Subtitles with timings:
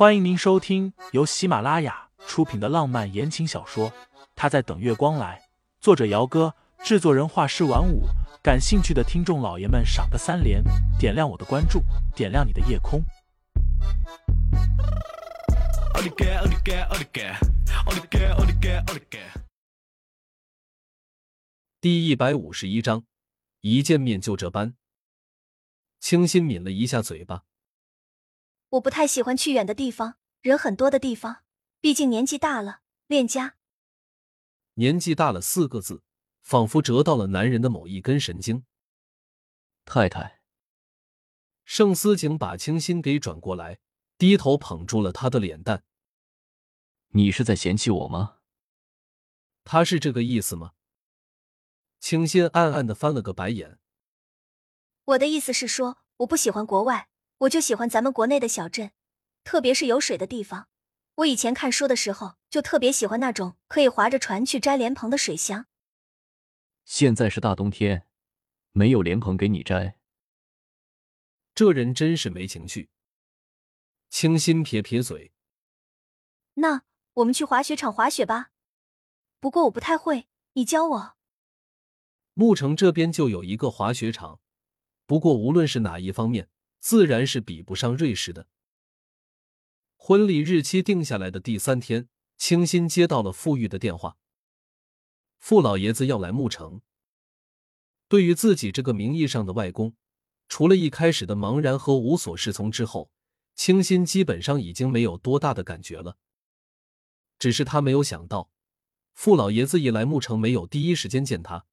[0.00, 3.90] 欢迎您收听由喜马拉雅出品的浪漫言情小说
[4.34, 5.38] 《他在等月光来》，
[5.78, 8.04] 作者：姚哥，制作人：画师晚舞。
[8.42, 10.64] 感兴趣的听众老爷们，赏个三连，
[10.98, 11.82] 点亮我的关注，
[12.16, 13.04] 点亮你的夜空。
[21.78, 23.04] 第一百五十一章，
[23.60, 24.72] 一见面就这般。
[26.00, 27.42] 清新抿了一下嘴巴。
[28.70, 31.42] 我不太喜欢去远的地方，人很多的地方。
[31.80, 33.56] 毕竟年纪大了，恋家。
[34.74, 36.04] 年纪大了四个字，
[36.40, 38.64] 仿佛折到了男人的某一根神经。
[39.84, 40.40] 太太，
[41.64, 43.80] 盛思景把清新给转过来，
[44.16, 45.84] 低头捧住了他的脸蛋。
[47.08, 48.36] 你是在嫌弃我吗？
[49.64, 50.72] 他是这个意思吗？
[51.98, 53.80] 清新暗暗的翻了个白眼。
[55.06, 57.09] 我的意思是说，我不喜欢国外，
[57.40, 58.92] 我就喜欢咱们国内的小镇，
[59.44, 60.68] 特别是有水的地方。
[61.16, 65.66] 我以前看书的时候，就特别喜欢那种可以划着船去摘莲蓬的水乡。
[66.84, 68.06] 现在是大冬天，
[68.72, 69.96] 没有莲蓬给你摘。
[71.54, 72.90] 这人真是没情趣。
[74.10, 75.32] 清新撇撇嘴，
[76.54, 76.82] 那
[77.14, 78.50] 我们去滑雪场滑雪吧。
[79.38, 81.16] 不过我不太会，你教我。
[82.34, 84.40] 牧城这边就有一个滑雪场。
[85.06, 88.48] 不过，无论是哪一方面，自然是比不上瑞士的。
[89.96, 94.16] 婚礼日期定下来的第三天，清新接到了傅玉的电话，
[95.38, 96.80] 傅老爷子要来牧城。
[98.08, 99.94] 对于自己这个名义上的外公，
[100.48, 103.12] 除了一开始的茫然和无所适从之后，
[103.54, 106.16] 清新基本上已经没有多大的感觉了。
[107.38, 108.50] 只是他没有想到，
[109.12, 111.66] 傅老爷子一来牧城，没有第一时间见他，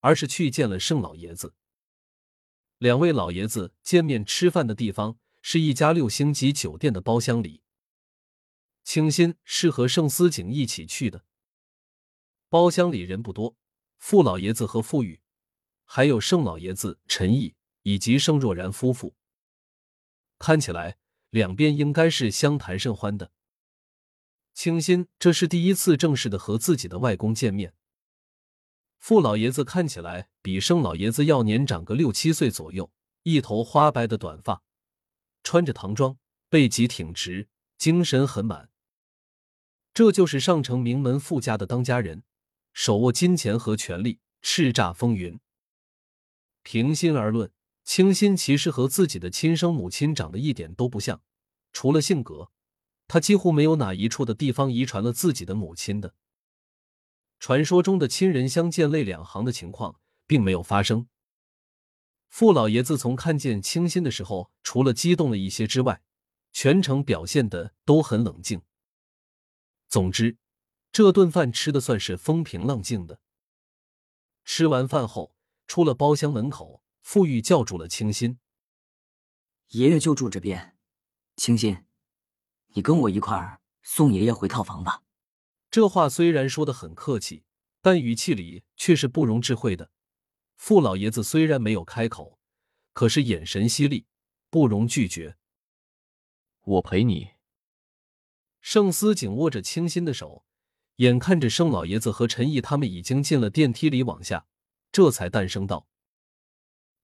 [0.00, 1.54] 而是去见了盛老爷子。
[2.80, 7.62] 两位老爷子见面吃饭的地方是一家六星级酒店的包厢里。
[8.84, 11.26] 清新是和盛思景一起去的。
[12.48, 13.54] 包厢里人不多，
[13.98, 15.20] 傅老爷子和傅宇，
[15.84, 19.14] 还有盛老爷子陈毅以及盛若然夫妇。
[20.38, 20.96] 看起来
[21.28, 23.30] 两边应该是相谈甚欢的。
[24.54, 27.74] 清新这是第一次正式的和自己的外公见面。
[28.98, 32.90] 傅老爷子看起来比盛老爷子要年长个六七岁左右，
[33.24, 34.62] 一头花白的短发，
[35.42, 36.16] 穿着唐装，
[36.48, 38.70] 背脊挺直，精神很满。
[39.92, 42.22] 这就是上城名门富家的当家人，
[42.72, 45.38] 手握金钱和权力，叱咤风云。
[46.62, 47.50] 平心而论，
[47.84, 51.20] 清新其实和自己的亲生母亲长得一点都不像，
[51.72, 52.50] 除了性格，
[53.08, 56.14] 他几乎没有哪一处的地方遗传了自己的母亲的。
[57.38, 59.99] 传说中的亲人相见泪两行的情况
[60.30, 61.08] 并没有发生。
[62.28, 66.04] 傅老爷子从看见清新的时候，除了激动了一些之外，
[66.52, 68.62] 全程表现的都很冷静。
[69.88, 70.38] 总之，
[70.92, 73.18] 这顿饭吃的算是风平浪静的。
[74.44, 75.34] 吃完饭后，
[75.66, 78.38] 出了包厢门口，傅玉叫住了清新
[79.70, 80.76] ：“爷爷就住这边，
[81.34, 81.84] 清新，
[82.74, 85.02] 你跟我一块儿送爷爷回套房吧。”
[85.72, 87.42] 这话虽然说的很客气，
[87.82, 89.90] 但语气里却是不容置喙的。
[90.60, 92.38] 傅老爷子虽然没有开口，
[92.92, 94.06] 可是眼神犀利，
[94.50, 95.38] 不容拒绝。
[96.60, 97.30] 我陪你。
[98.60, 100.44] 盛思紧握着清新的手，
[100.96, 104.46] 眼看着盛老爷子和陈毅他们已经进了电梯里往下，
[104.92, 105.88] 这才淡声道：“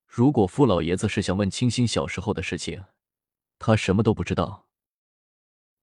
[0.06, 2.84] 如果傅老爷子是想问清新小时候的事情，
[3.59, 4.69] 他什么都不知道。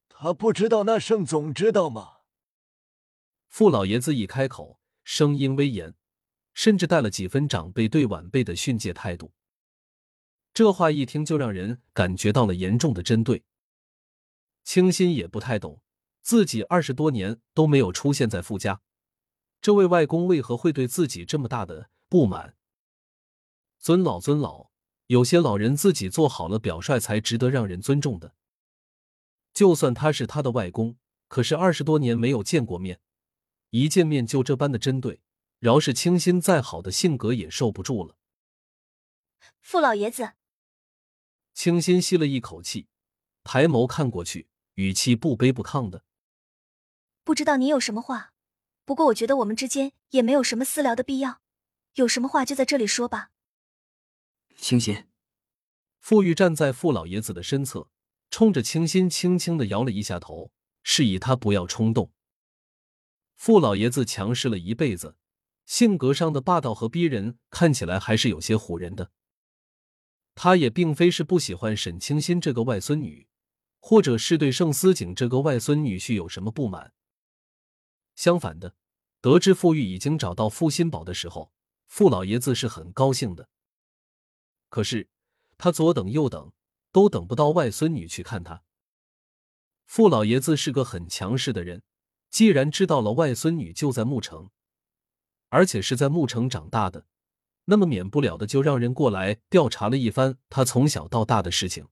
[0.08, 2.18] 他不知道，那盛总知道吗？”
[3.50, 5.96] 傅老爷子一开口，声音威严，
[6.54, 9.34] 甚至带了几分长辈对晚辈的训诫态度。
[10.54, 13.44] 这话一听就让人感觉到了严重的针对。
[14.64, 15.82] 清新也不太懂，
[16.22, 18.82] 自己二十多年都没有出现在傅家，
[19.62, 22.56] 这位外公为何会对自己这么大的不满？
[23.80, 24.70] 尊老尊老，
[25.08, 28.36] 有些老人自己做好了表率才值得让人尊重的。
[29.54, 33.02] 就算他是他的外公，可是二十多年没有见过面。
[33.72, 35.23] 一见面就这般的针对，
[35.64, 38.18] 饶是清新再好的性格也受不住了。
[39.62, 40.34] 傅老爷子，
[41.54, 42.90] 清新吸了一口气，
[43.46, 46.04] 抬眸看过去，语气不卑不亢的
[47.24, 48.34] ：“不知道你有什么话，
[48.84, 51.42] 不过我觉得我们之间也没有什么私聊的必要，
[51.94, 53.32] 有什么话就在这里说吧。”
[54.60, 55.08] 清新，
[56.02, 57.90] 傅玉站在傅老爷子的身侧，
[58.30, 60.52] 冲着清新轻轻的摇了一下头，
[60.84, 62.12] 示意他不要冲动。
[63.38, 65.16] 傅老爷子强势了一辈子，
[65.66, 69.12] 性格上的霸道和逼人，看起来还是有些唬人的。
[70.36, 73.28] 他也并非是不喜欢沈清新这个外孙女，
[73.80, 76.94] 或者是对盛思景这个外孙女婿有什么不满。
[78.16, 78.76] 相反的，
[79.22, 81.52] 得知傅玉已经找到傅新宝的时候，
[81.88, 83.48] 傅老爷子是很高兴的。
[84.70, 85.08] 可是
[85.58, 86.52] 他左等右等，
[86.92, 88.64] 都等不到外孙女去看他。
[89.86, 91.84] 傅老爷子是个很强势的人，
[92.30, 94.50] 既然知道了外孙女就在牧城，
[95.54, 97.06] 而且是在牧城长大的，
[97.66, 101.88] 那么免不了的就让人过来调查了一番他从小到大的事情。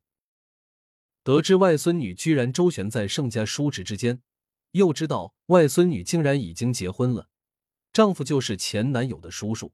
[1.24, 4.24] 得知外孙女居然周旋在盛家叔侄之间，
[4.72, 7.30] 又知道外孙女竟然已经结婚了，
[7.94, 9.72] 丈夫就是前男友的叔叔。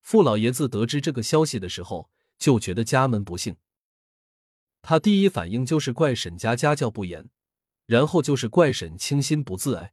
[0.00, 2.08] 傅老爷子得知这个消息的时候，
[2.38, 3.56] 就觉得家门不幸。
[4.80, 7.28] 他第一反应就是怪沈家家教不严，
[7.84, 9.92] 然后就是怪沈清心不自爱。